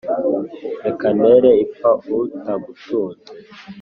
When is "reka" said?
0.85-1.07